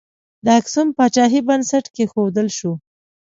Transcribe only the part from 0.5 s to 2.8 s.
اکسوم پاچاهۍ بنسټ کښودل شو.